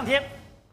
[0.00, 0.22] 两天，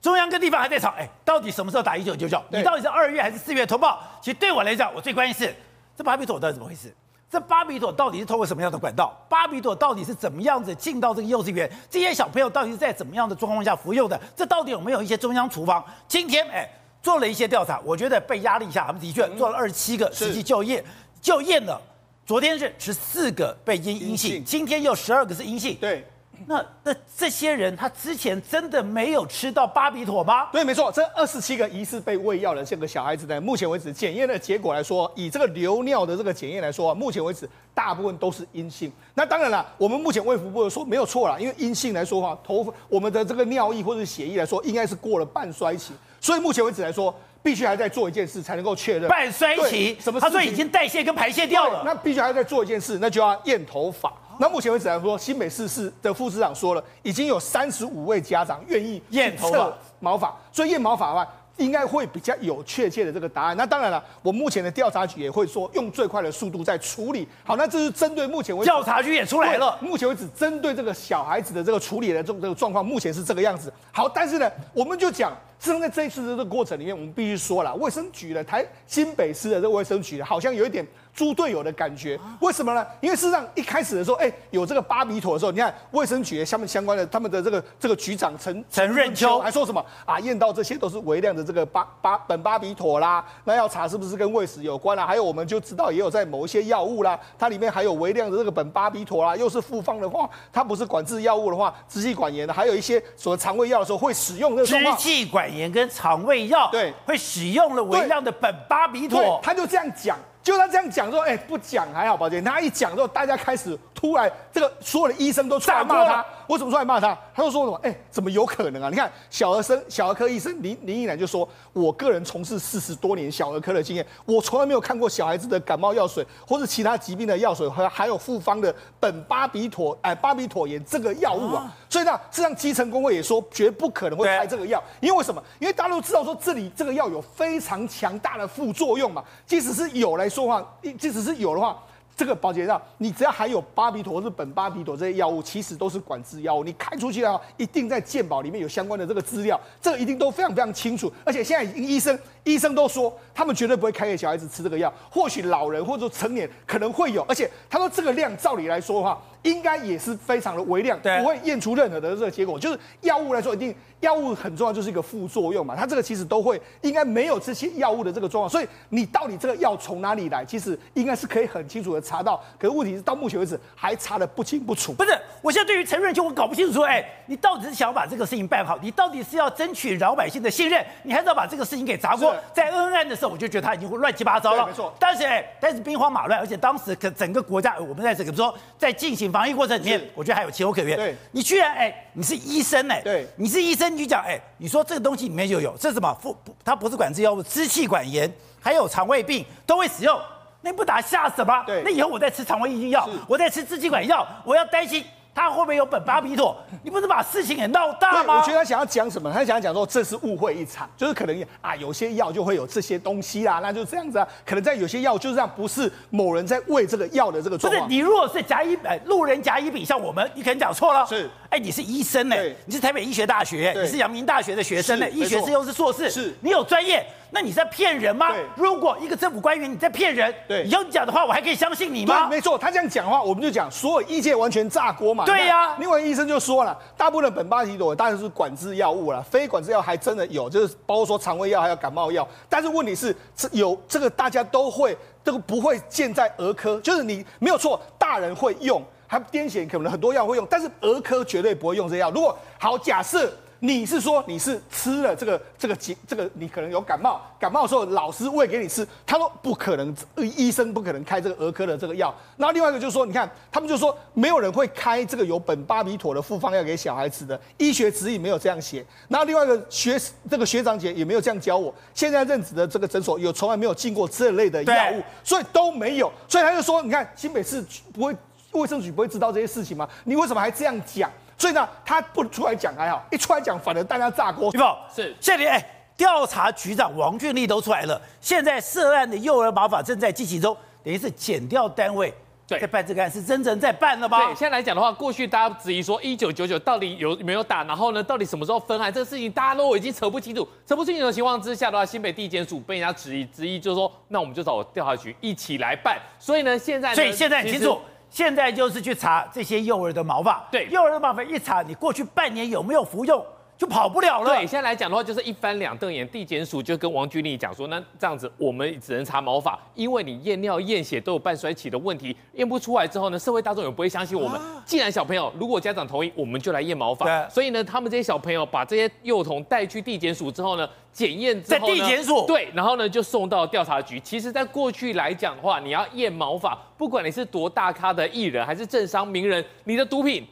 [0.02, 2.42] 中央跟地方还在吵，哎，到底什么时候打一九九九？
[2.50, 4.02] 你到底是二月还是四月通报？
[4.22, 5.54] 其实对我来讲，我最关心是
[5.98, 6.96] 这巴比妥到底怎么回事？
[7.30, 9.14] 这巴比妥到底是通过什么样的管道？
[9.28, 11.70] 巴比妥到底是怎么样子进到这个幼稚园？
[11.90, 14.18] 这些小朋友到底是在怎么样的状况下服用的？
[14.34, 15.84] 这到底有没有一些中央厨房？
[16.08, 16.66] 今天哎，
[17.02, 20.82] 做了一些调查，我觉得被压力下，他们的确做了二十七个实际就业，
[21.20, 21.82] 就验了。
[22.26, 25.76] 昨天是十四个被阴阴性，今天又十二个是阴性。
[25.82, 26.08] 对。
[26.46, 30.50] 那那这些人他之前真的没有吃到巴比妥吗？
[30.52, 38.92] 对，没错，这二十七个疑似被喂药的这个小孩子呢，目前为止检验的结果来说，以这个流尿的这个检验来说，目前为止大部分都是阴性。
[39.14, 50.20] 那当然了，我们目前卫福部说没有错了，因为阴性来说话，头我们的这个尿液或者血液来说，应该是过了半衰期，所以目前为止来说，必须还在做一件事才能够确认半衰期什么？
[50.20, 54.14] 他说已经代谢跟排泄掉了，那必须还在做一件事，那就要验头发。
[54.40, 61.28] 那目前为止来说，新北市市的副市长说了，已经有三十五位家长愿意验测毛发，所以验毛发的话，
[61.58, 63.58] 应该会比较有确切的这个答案。
[63.58, 67.28] 那当然了，我目前的调查局也会说，用最快的速度在处理。
[67.44, 73.74] 好，那这是针对目前为止调查局也出来了，目前为止针对这个小孩子的这个处理的这种这个状况，目前是这个样子。
[73.92, 75.36] 好，但是呢，我们就讲。
[75.60, 80.86] 事实上，在这一次的这个过程里面，我们必须说了，卫生局的台新北市的这个卫生局好像有一点
[81.18, 82.18] 猪队友的感觉。
[82.40, 82.86] 为什么呢？
[83.02, 90.20] 因为事实上一开始的时候，哎，有这个巴比妥的时候，你看卫生局下面相关的他们的这个这个局长陈陈润秋还说什么啊？
[90.20, 95.08] 验到这些都是微量的这个巴巴苯巴比妥啦，那要查是不是跟胃食有关啦？
[95.08, 106.24] 还有我们就知道也有在某一些药物啦，它里面含有微量的这个苯巴比妥啦，又是复方的话，它不是管制药物的话，支气管炎的，还有一些所谓肠胃药的时候会使用的支气管炎跟肠。
[106.28, 110.18] 胃药对，会使用了微量的苯巴比妥，他就这样讲，
[110.48, 116.26] 就他这样讲说，哎，不讲还好，宝杰，他一讲之后，大家开始突然这个所有的医生都大骂他。
[116.48, 117.18] 我怎么出来骂他？
[117.36, 117.80] 他就说什么？
[117.84, 118.90] 哎，怎么有可能啊？
[118.90, 131.76] 你看小儿生小儿科医生林林依然就说，我个人从事四十多年小儿科的经验，我从来没有看过小孩子的感冒药水或是其他疾病的药水和还有复方的苯巴比妥哎巴比妥盐这个药物啊。
[131.90, 135.44] 所以呢，事实上基层工会也说绝不可能会开这个药，因为为什么？
[135.60, 139.24] 因为大家都知道说这里这个药有非常强大的副作用嘛。
[139.46, 141.78] 即使是有来说的话，即使是有的话。
[142.18, 146.64] 这个保健上，你只要含有巴比妥或是苯巴比妥这些药物，其实都是管制药物。
[146.64, 151.14] 你开出去的话，一定在健保里面有相关的这个资料，这个一定都非常非常清楚。
[151.24, 152.18] 而且现在已经医生
[152.48, 154.92] 医生都说，他们绝对不会开给小孩子吃这个药。
[155.12, 162.58] 或许老人或者说成年可能会有，而且他说这个量照理来说的话，应该也是非常的微量，不会验出任何的这个结果。
[162.58, 165.76] 就是药物来说，一定药物很重要，就是一个副作用嘛。
[165.76, 172.42] 它这个其实都会应该没有这些药物的这个状况，所以你到底这个药从哪里来，其实应该是可以很清楚的查到。
[172.58, 174.94] 可是问题是到目前为止还查的不清不楚。
[174.94, 182.34] 不是，我现在对于陈润秋我搞不清楚说，哎，你到底是想把这个事情办好，你到底是要争取老百姓的信任，你还是要把这个事情给砸锅？
[182.54, 184.66] 在恩案的时候，我就觉得他已经会乱七八糟了。
[184.66, 184.94] 没错。
[185.00, 190.98] 但是哎，但是兵荒马乱，而且当时可整个国家，我们在这个说在进行防疫过程里面，我觉得还有情有可原。
[190.98, 191.16] 对。
[191.32, 196.14] 你居然哎，你是医生哎，对，你是医生，你就讲哎，你说这个东西里面就有，这是什么？
[196.22, 200.20] 不，它不是管制药物，支气管炎还有肠胃病都会使用，
[200.62, 201.64] 那不打吓死吗？
[201.66, 201.82] 对。
[201.84, 205.04] 那以后我在吃肠胃抑菌药，我在吃支气管药，我要担心。
[205.38, 206.58] 他会不会有本巴比妥？
[206.82, 208.40] 你不是把事情给闹大吗？
[208.40, 209.32] 我觉得他想要讲什么？
[209.32, 214.28] 他想要讲说这是误会一场，就是可能啊，有些药就会有这些东西啦，那就这样子啊。
[214.44, 217.86] 可能在有些药就是这样，不是某人在为这个药的这个状况。
[217.86, 221.06] 不是你如果是甲乙哎，路人甲乙丙，像我们，你可能讲错了。
[221.06, 227.06] 是，哎，你是医生呢，你是台北医学大学，你是阳明大学的学生呢，医学士又是硕士，是你有专业。
[227.30, 228.28] 那你在骗人吗？
[228.56, 232.28] 如果一个政府官员你在骗人，对，以后你讲的话我还可以相信你吗？
[232.28, 235.26] 没错，他这样讲的话，我们就讲所有医界完全炸锅嘛。
[235.26, 242.28] 对呀、啊，另外医生就说了，大部分的苯巴比妥当然是管制药物了，非管制药还真的有，就是包括说肠胃药还有感冒药。
[242.48, 243.14] 但是问题是，
[243.52, 252.10] 有这个大家都会，这个不会建在儿科，就是你没有错，大人会用，还癫痫可能很多药会用，但是儿科绝对不会用这药。
[252.12, 253.30] 如果好假设。
[253.60, 262.14] 你是说你是吃了这个这个疾这个你可能有感冒，感冒的时候老师喂给你吃，他说不可能，医生不可能开这个儿科的这个药。
[262.38, 268.86] 然后另外一个就是说，你看他们就说没有人会开这个有苯巴比妥的复方药给小孩子的，医学指引没有这样写。
[269.08, 270.00] 然后另外一个学
[270.30, 276.12] 这个学长姐也没有这样教我，现在任职的这个诊所有从来没有进过这类的药物，所以都没有。
[276.28, 277.64] 所以他就说，你看新北市
[277.94, 278.16] 不会
[278.52, 279.88] 卫生局不会知道这些事情吗？
[280.04, 281.10] 你为什么还这样讲？
[281.38, 284.52] 所以呢，他不出来讲还好，一出来讲，反而大家炸锅。
[284.52, 284.66] 对不？
[284.94, 285.64] 是，现在哎，
[285.96, 288.02] 调查局长王俊立都出来了。
[288.20, 292.14] 现在涉案的幼儿毛发正在进行中，等于是减掉单位
[292.48, 294.18] 对，在办这个案是真正在办了吗？
[294.26, 306.00] 对，现在来讲的话，过去大家质疑说一九九九到底有没有打，然后呢，到底什么时候分案，这个事情大家都已经扯不清楚，扯不清楚的情况之下的话，新北地检署被人家质疑，质疑就是说，那我们就找调查局一起来办。
[306.18, 313.24] 所以呢，现在，所以现在很清楚，现在就是去查这些幼儿的毛发，对，幼儿的毛发一查，你过去半年有没有服用？
[313.58, 314.30] 就跑不了了。
[314.30, 316.08] 对，现在来讲的话，就是一翻两瞪眼。
[316.08, 324.40] 地检署就跟王俊立讲说，那这样子我们只能查毛发，因为你验尿验血都有半衰期的问题，验不出来之后呢，社会大众也不会相信我们。
[324.40, 327.06] 啊、既然小朋友如果家长同意，我们就来验毛发。
[327.06, 334.00] 对所以呢，他们这些小朋友把这些幼童带去地检署之后呢，检验之后呢，在地检署对，然后呢就送到调查局。
[334.00, 340.26] 其实，在过去来讲的话，你要验毛发，不管你是多大咖的艺人还是政商名人，你的毒品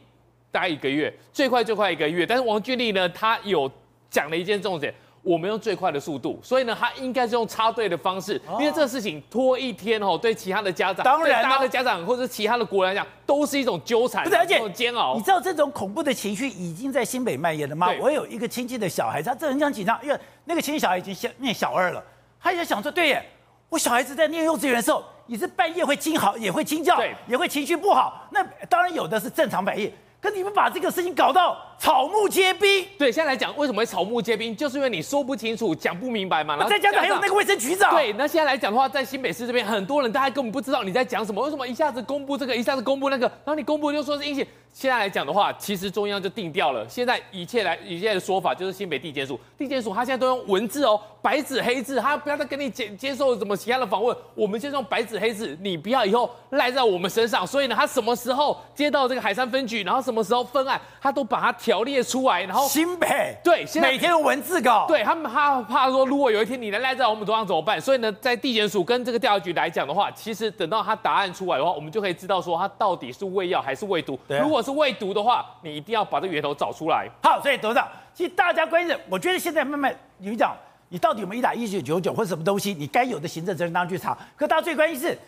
[0.56, 2.24] 大概一个月，最快最快一个月。
[2.24, 3.70] 但是王俊立呢，他有。
[4.08, 15.16] 讲了一件重点，我们用最快的速度，所以呢，他应该是用插队的方式，因为这个事情拖一天哦，对其他的家长，当然，大家的家长或者其他的国人来讲，都是一种纠缠，而且煎熬。
[15.16, 17.88] 你知道这种恐怖的情绪已经在新北蔓延了吗？
[18.00, 22.02] 我有一个亲戚的小孩，他这很紧张，因为那个亲戚小孩已经先念小二了，
[22.40, 23.22] 他也想说，对耶，
[23.68, 28.28] 我小孩子在念幼稚园的时候，也是半夜会惊嚎，也会惊叫，对也会情绪不好。
[28.30, 29.92] 那当然有的是正常反应。
[30.26, 31.56] 那你们把这个事情搞到
[31.86, 32.84] 草木皆兵。
[32.98, 34.56] 对，现在来讲，为什么会草木皆兵？
[34.56, 36.56] 就是因为你说不清楚，讲不明白嘛。
[36.56, 37.94] 然后再加上还有那个卫生局长。
[37.94, 41.40] 对，那现在来讲的话，在新北市这边，很多人大家根本不知道你在讲什么。
[41.44, 43.28] 为什么一下子公布这个，一下子公布那个？
[43.28, 44.44] 然后你公布就说是阴性。
[44.72, 46.86] 现在来讲的话，其实中央就定掉了。
[46.86, 57.46] 现在一切来一切的说法就是新北地检署，地检署他现在都用文字哦，白纸黑字，他不要再跟你接接受什么其他的访问，我们先用白纸黑字，你不要以后赖在我们身上。
[57.46, 62.42] 所以呢，他什么时候接到这个海山分局，然后什么时候分案，他都把它条列出来。
[62.42, 67.78] 然后新北对，现在每天用文字稿，对他们怕怕说，如果有一天你能赖在我们头上怎么办？
[67.80, 74.18] 所以呢，在地检署跟这个调查局来讲的话，其实等到他答案出来的话，我们就可以知道说他到底是喂药还是喂毒。
[74.26, 77.08] 对如果是喂毒的话，你一定要把这个源头找出来。
[77.22, 80.56] 好，所以董事长，其实大家关心，我觉得现在慢慢有讲，
[80.88, 84.16] 你到底有没有一打一九九九或者什么东西，你该有的行政责任当然去查。
[84.36, 85.18] 可大家最关心是，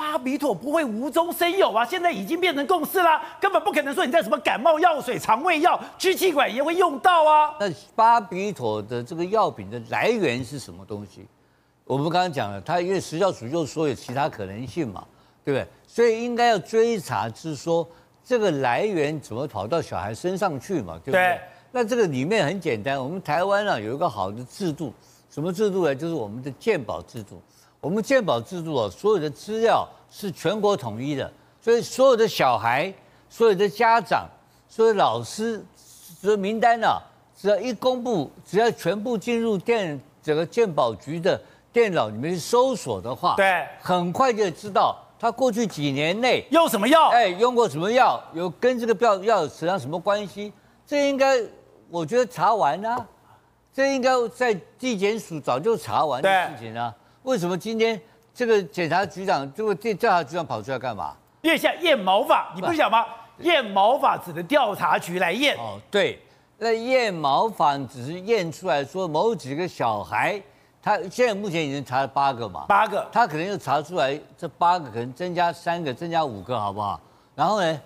[0.00, 1.84] 巴比妥不会无中生有啊？
[1.84, 7.54] 现在已经变成共识啦，根本不可能说你在什么感冒药水、肠胃药、支气管也会用到啊。
[7.60, 11.26] 那巴比妥的这个药品的来源是什么东西？
[11.84, 15.04] 我们刚刚讲了，它因为食药署又说有其他可能性嘛，
[15.44, 15.68] 对不对？
[15.86, 17.86] 所以应该要追查，是说。
[18.22, 21.00] 这个来源怎么跑到小孩身上去嘛？
[21.02, 21.20] 对不对？
[21.20, 21.40] 对，
[21.72, 24.92] 那这个里面很简单，我们台湾啊有一个好的制度，
[25.30, 25.94] 什么制度呢？
[25.94, 27.42] 就是我们的健保制度。
[27.80, 31.32] 我们健保制度啊，所有的资料是全国统一的，
[31.62, 32.92] 所以所有的小孩、
[33.30, 34.28] 所有的家长、
[34.68, 35.64] 所有的老师，
[36.20, 37.00] 这名单啊，
[37.34, 41.40] 只要一公布，只要全部进入电这个健保局的
[41.72, 44.96] 电脑里面搜索的话，对，很快就知道。
[45.18, 47.08] 他过去几年内用什么药？
[47.10, 48.18] 哎，用过什么药？
[48.32, 50.52] 有跟这个药药扯上什么关系？
[50.86, 51.38] 这应该，
[51.90, 53.06] 我觉得查完啊，
[53.72, 56.94] 这应该在地检署早就查完的事情啊。
[57.22, 58.00] 对为什么今天
[58.34, 61.14] 这个检察局长，这个调查局长跑出来干嘛？
[61.42, 63.04] 因为现在验毛发，你不是讲吗？
[63.38, 65.56] 验毛发只能调查局来验。
[65.56, 66.18] 哦，对，
[66.58, 70.40] 那验毛发只是验出来说某几个小孩。
[70.82, 76.98] 他现在目前已经查了八个嘛，八个，他可能又查出来这八个可能增加三个，增加五个，好不好？
[77.34, 77.80] 然后呢，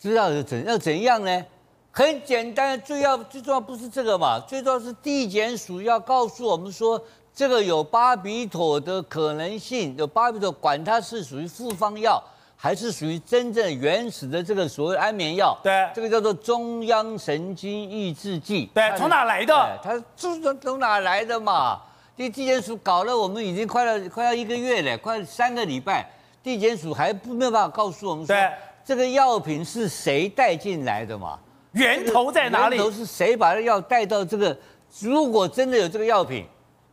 [0.00, 1.46] 知道是怎要怎样呢？
[1.92, 7.00] 很简单，最要最重要不是这个嘛，最重要是地检署要告诉我们说，
[7.34, 12.22] 这个有巴比妥的可能性，有巴比妥，管它是属于复方药，
[12.54, 15.58] 还是属于真正原始的这个所谓安眠药？
[15.62, 18.70] 对，这个叫做中央神经抑制剂。
[18.74, 19.78] 对，从哪来的？
[19.82, 21.80] 它是从从哪来的嘛？
[22.14, 26.06] 地地检署搞了，我们已经快要快要一个月了，快三个礼拜，
[26.42, 28.50] 地检署还不没有办法告诉我们说，对
[28.84, 31.38] 这个药品是谁带进来的嘛？
[31.72, 32.76] 源头在哪里？
[32.76, 34.54] 源头是谁把这药带到这个？
[35.00, 36.44] 如果真的有这个药品，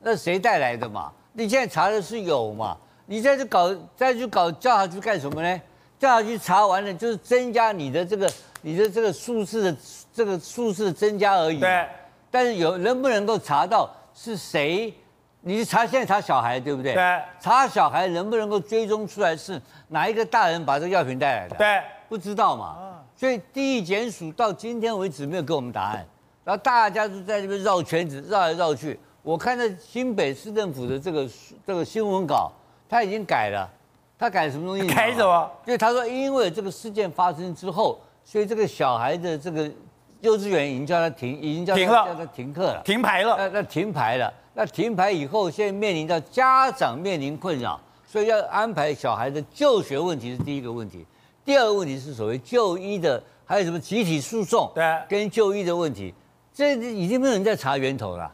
[0.01, 1.11] 那谁带来的嘛？
[1.33, 2.77] 你现在查的是有嘛？
[3.05, 5.61] 你再去搞再去搞叫他去干什么呢？
[5.97, 9.77] 叫他去查完了就是增加你的这个你的这个数字的
[10.13, 11.59] 这个数字的增加而已。
[11.59, 11.85] 对，
[12.31, 14.93] 但是有能不能够查到是谁？
[15.41, 16.93] 你查现在查小孩对不对？
[16.93, 17.21] 对。
[17.39, 21.55] 查小孩能不能够追踪出来是哪一个大人把这个药品带来的？
[21.55, 21.81] 对。
[22.07, 23.01] 不知道嘛。
[23.15, 26.05] 所以地检署到今天为止没有给我们答案，
[26.43, 28.97] 然后大家都在这边绕圈子，绕来绕去。
[29.21, 31.29] 我看到新北市政府的这个
[31.65, 32.51] 这个新闻稿，
[32.87, 33.69] 他已经改了。
[34.17, 34.93] 他改什么东西？
[34.93, 35.49] 改什么？
[35.65, 39.71] 因为他说，因为这个事件发生之后，所以这个小孩的这个
[40.19, 43.35] 幼稚园已经叫他停，已经叫他停了，叫他停课了，停牌了。
[43.37, 44.33] 那那停牌了。
[44.53, 51.05] 那停牌以后，现在面临到家长面临困扰，所以要安排小孩的就学问题是第一个问题。
[51.45, 56.13] 第二个问题是所谓就医的，还有什么集体诉讼，对，跟就医的问题，
[56.53, 58.29] 这已经没有人在查源头了。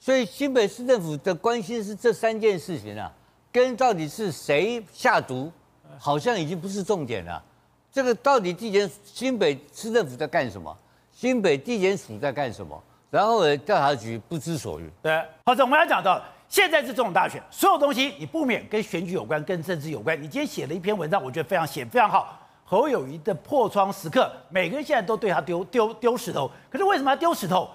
[0.00, 3.12] 所以新北市政府的关心是这三件事情啊，
[3.52, 5.52] 跟到底是谁下毒，
[5.98, 7.44] 好像已经不是重点了。
[7.92, 10.74] 这个到底地检新北市政府在干什么？
[11.12, 12.82] 新北地检署在干什么？
[13.10, 14.90] 然后呢，调查局不知所云。
[15.02, 20.16] 对，好，我们要讲到现在是这种大选，所有东西你不免跟选举有关，跟政治有关。
[20.16, 22.38] 你今天写了一篇文章，我觉得非常写非常好。
[22.64, 26.50] 侯友宜的破窗时刻，每个人现在都对他丢丢丢石头。
[26.70, 27.68] 可是为什么要丢石头？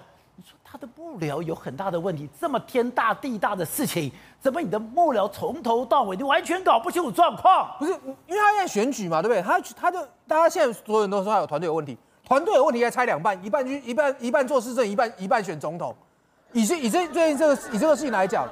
[0.78, 7.76] 的幕僚有很大的问题，这么天大地大的事情，怎么你的幕僚从头到尾你完全搞不清楚状况？
[7.80, 7.92] 不是，
[8.28, 9.42] 因为他现在选举嘛，对不对？
[9.42, 15.96] 他他就大家现在所有人都说他有团队有问题，团队有问题，应该拆两半，一半去一半一半做市政，一半一半选总统。
[16.54, 18.48] 以这以这最近这个以这个事情来讲，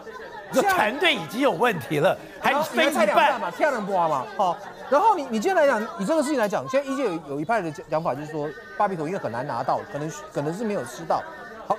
[0.51, 4.57] 这团队已经有问题了，还分拆两半嘛，跳两波嘛，好。
[4.89, 11.23] 然后你你今天来讲，以这个事情来讲，现在一界有有一派的讲法，就是说巴比妥因为很难拿到，可能可能是没有吃到。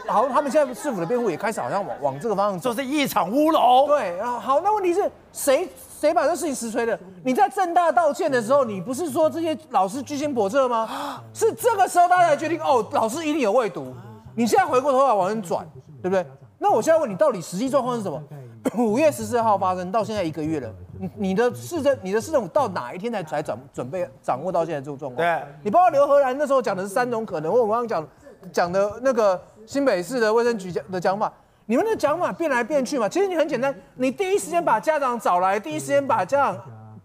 [0.06, 3.86] 好，好，他们现在市府的辩护也开始好像往往这个方向走，这是一场乌龙。
[3.86, 5.68] 对，然后好，那问题是谁
[6.00, 6.98] 谁把这事情实锤的？
[7.24, 11.22] 你在正大道歉的时候，你不是说这些老师居心叵测吗？
[11.32, 13.94] 是这个时候大家才决定哦，老师一定有未读。
[14.34, 15.66] 你现在回过头来往前转，
[16.02, 16.26] 对不对？
[16.58, 18.22] 那我现在问你，到底实际状况是什么？
[18.78, 25.16] 五月十四号发生到现在一个月了，你你的市政你的市政府到哪一天才才准准备掌握到现在这种状况？
[25.16, 28.08] 对，你包括刘和然那时候讲的是三种可能，我刚刚讲
[28.50, 31.32] 讲的那个新北市的卫生局讲的讲法，
[31.66, 33.08] 你们的讲法变来变去嘛？
[33.08, 36.60] 其实你很简单，你第一时间把家长找来，第一时间把家长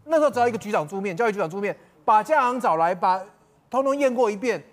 [0.05, 3.21] 那时候只要一个局长出面，教育局长出面，把家长找来，把
[3.69, 4.63] 通通验过一遍，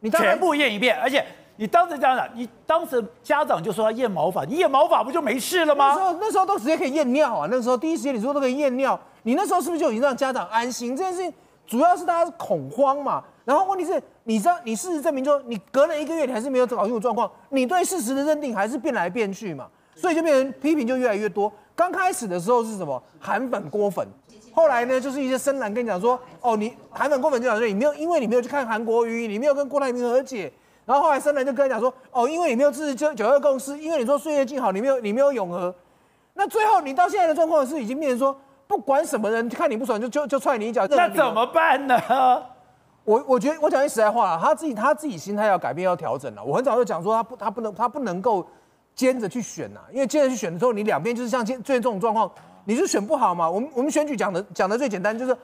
[0.00, 1.24] 你全部验一遍，而且。
[1.58, 5.94] 你当时家长，你当时家长就说要验毛发，你验毛发不就没事了吗？
[5.94, 10.94] 那时候那时候都直接可以验尿啊，那时候第一时间你说都可以验尿，你那时候是不是就已经让家长安心？
[10.94, 11.32] 这件事情
[11.66, 13.22] 主要是大家恐慌嘛。
[13.44, 21.52] 然后问题是，你知道你事实证明说，你隔了一个月你还是没有搞清楚状况，你对事实的认定还是变来变去嘛，所以就变成批评就越来越多。
[21.74, 24.04] 刚开始的时候是什么韩粉郭粉，
[24.52, 30.52] 后来呢就是一些深蓝跟你讲说，哦你韩粉郭粉就讲说你没有，因为你没有去看韩国瑜，你没有跟郭台铭和解。
[30.84, 35.74] 然后后来深蓝就跟他讲说，哦，因为你没有支持九九二共识，因为你说岁月静好，你没有你没有永和，
[36.34, 41.96] 那最后你到现在的状况是已经变成说，不管什么人看你不爽就就就踹你一脚，那怎么办呢？
[43.04, 46.42] 我我觉得我讲句实在话，他自己他自己心态要改变要调整了。
[46.42, 48.44] 我很早就讲说他不他不能他不能够
[48.96, 52.28] 兼着去选呐，因为兼着去选的时候，你两边就是像现最近这种状况，
[52.64, 53.48] 你就选不好嘛。
[53.48, 55.36] 我们我们选举讲的讲的最简单就是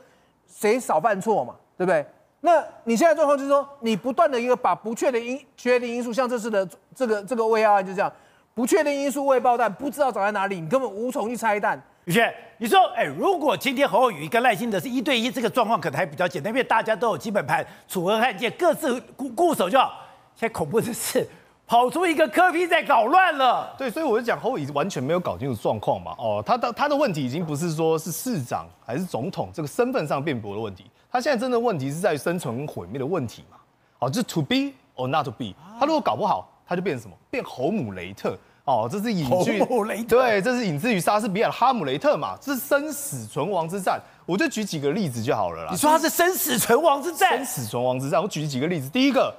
[0.48, 2.04] 谁少犯错嘛，对不对？
[2.40, 8.12] 那你现在状况就是说，你不断的一个把不确定因确定因素，像这次的这个这个胃药案就这样，
[8.54, 11.80] 不确定因素未爆弹，不知道长在哪里，你根本无从去拆弹。
[12.04, 19.92] 宇轩，你说，哎，如果今天侯友跟赖清德是一对一，这个状况可能还比较简单，因为大家都有基本盘，楚河汉界，各自固固守就好。
[20.34, 21.28] 现在恐怖的是。
[21.64, 26.14] 跑出一个柯 P 在搞乱了，对，所以我就讲侯友宜完全没有搞清楚状况嘛。
[26.18, 33.56] 哦，他的他的问题已经不是说是市长还是总统这个身份上辩驳的问题，他现在真的问题是在生存毁灭的问题嘛。
[34.00, 37.16] 哦，就是 to be or not to be，他如果搞不好，他就变成什么？
[37.30, 38.36] 变侯姆雷特。
[38.64, 44.00] 哦，这是引据，侯姆雷特，对，这是引自于莎士比亚的哈姆雷特嘛，这是生死存亡之战。
[44.24, 45.68] 我就举几个例子就好了啦。
[45.72, 47.36] 你说它是生死存亡之战？
[47.36, 48.88] 生死存亡之战，我举几个例子。
[48.88, 49.34] 第一个。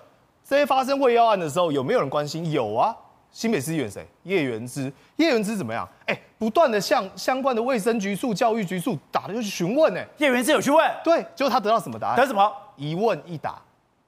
[0.46, 2.51] 这些发生喂药案的时候，有没有人关心？
[2.51, 2.94] 有啊，
[3.32, 4.06] 新北市议员谁？
[4.24, 4.92] 叶元之。
[5.15, 5.88] 叶元之怎么样？
[6.06, 10.01] 哎，不断的向相关的卫生局处、教育局处打的就去询问呢。
[10.18, 12.18] 叶元之有去问，对，结果他得到什么答案？
[12.18, 12.51] 得什么？
[12.75, 13.56] 一问一答，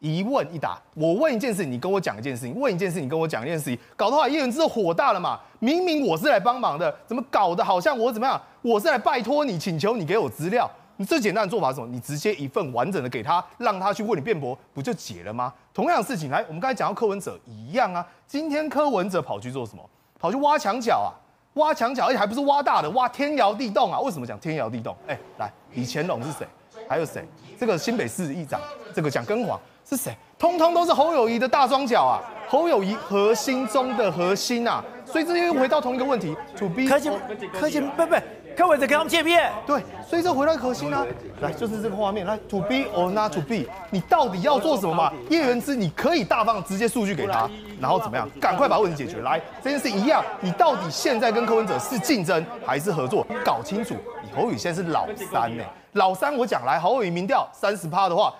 [0.05, 0.77] 一问一答。
[0.93, 3.79] 我问一件事，你跟我讲一件事情；问一件事，你跟我讲一件事情。
[3.95, 5.39] 搞得话，叶文之火大了嘛？
[5.59, 8.39] 明明我是来帮忙的，怎么搞得好像我怎么样？
[8.61, 10.69] 我是来拜托你，请求你给我资料。
[10.97, 11.87] 你最简单的做法是什么？
[11.87, 15.53] 你直接一份完整的给他，让他去为你辩驳，不就解了吗？
[15.73, 18.05] 同样的事情，来，我们刚才讲到柯文哲一样啊。
[18.27, 19.89] 今天柯文哲跑去做什么？
[20.17, 21.11] 跑去挖墙脚啊，
[21.55, 23.99] 挖墙脚，而且还不是挖大的，挖天摇地动啊。
[23.99, 24.95] 为什么讲天摇地动？
[25.05, 26.47] 哎，来，李乾隆是谁？
[26.87, 27.25] 还有谁？
[27.59, 28.59] 这个新北市议长，
[28.93, 30.15] 这个蒋根煌是谁？
[30.37, 34.83] 通通都是侯友谊的大双脚啊，侯友谊核心中的核心啊。
[35.05, 37.13] 所以这又回到同一个问题，to be，柯金，
[37.53, 38.15] 柯金，不不。
[38.57, 41.05] 柯文哲跟他们见面，对，所以这回到核心啊，
[41.41, 45.11] 来就是这个画面，来 to be or not to be，你到底要做什么嘛？
[45.29, 48.29] 叶元之，你可以大方直接数据给他，然后怎么样？
[48.39, 49.21] 赶快把问题解决。
[49.21, 53.25] 来，这件事一样，你到底现在跟柯文哲是竞争还是合作？
[53.43, 53.95] 搞清楚。
[54.23, 55.63] 你侯友宜现在是老三呢，
[55.93, 58.33] 老三我讲来，侯友宜民调三十趴的话，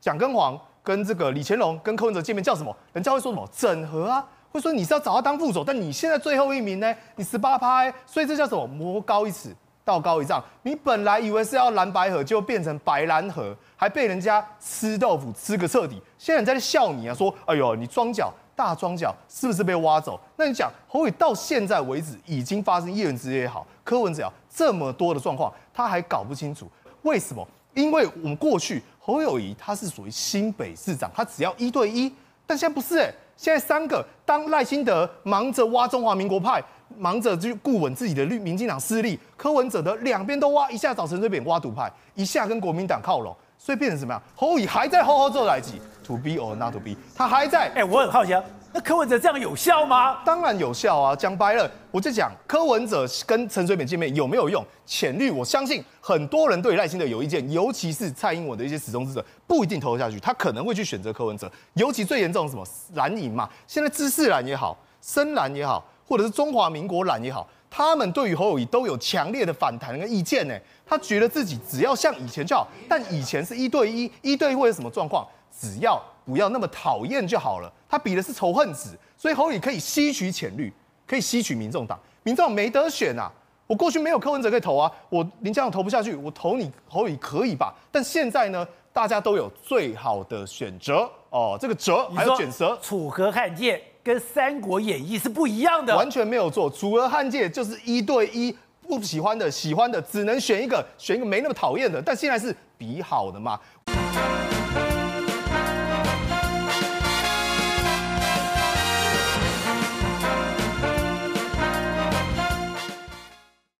[0.00, 2.74] 蒋根黄跟这个李乾龙跟柯文哲见面叫什么？
[2.92, 3.48] 人家会说什么？
[3.52, 4.24] 整合啊。
[4.50, 6.94] 会说你是要找他当副手，但你现在最后一名呢？
[7.16, 8.66] 你十八趴，所以这叫什么？
[8.66, 9.54] 魔高一尺，
[9.84, 10.42] 道高一丈。
[10.62, 16.02] 你本来以为是要蓝白合，就变成白蓝合，还被人家吃豆腐吃个彻底。
[16.16, 26.68] 现在人在笑你啊，说：“哎呦，你装脚大庄脚是不是被挖走？”那你讲侯伟到现在为止已经发生叶文之也好，柯文哲啊这么多的状况，他还搞不清楚
[27.02, 27.46] 为什么？
[27.74, 32.12] 因为我们过去侯友宜他是属于新北市长，他只要一对一，
[32.44, 36.60] 但现在不是哎、现在三个，当赖清德忙着挖中华民国派，
[36.96, 44.20] 忙着就顾稳自己的绿民进党势力，柯文哲的两边都挖，一下找陈水扁挖独派，一下跟国民党靠拢，所以变成什么样？
[44.34, 45.74] 侯友宜还在好好做代志
[46.08, 47.70] ，to be or not to be，他还在。
[47.74, 48.42] 哎，我很好奇啊。
[48.72, 50.18] 那柯文哲这样有效吗？
[50.24, 51.16] 当然有效啊！
[51.16, 54.62] 讲白了，我就讲柯文哲跟陈水扁见面有没有用？
[54.84, 61.50] 浅绿，我相信很多人对赖清德有意见，尤其是蔡英文的一些死忠之者，不一定投下去，他可能会去选择柯文哲。
[61.74, 70.54] 尤其最严重的什么蓝营嘛，现在知识蓝也好，深蓝也好，或者是中华民国蓝也好，他们对于侯友宜都有强烈的反弹跟意见呢。
[70.86, 75.26] 他觉得自己只要像以前就好，但以前是一对一，一对一会有什么状况？
[75.58, 77.72] 只要不要那么讨厌就好了。
[77.88, 80.72] 他比的是仇恨值，所以侯友可以吸取浅绿，
[81.06, 81.98] 可以吸取民众党。
[82.22, 83.32] 民众党没得选啊！
[83.66, 87.74] 我过去没有柯文哲可以投啊，我林佳龙投不下去，我投你侯友可以吧？
[87.90, 91.56] 但现在呢，大家都有最好的选择哦。
[91.60, 96.70] 这个折还有卷舌，楚河汉界跟《三国演义》是不一样的，完全没有错。
[96.70, 98.54] 楚河汉界就是一对一，
[98.86, 102.00] 不喜欢的、喜欢的，只能选一个，选一个没那么讨厌的。
[102.00, 103.58] 但现在是比好的嘛。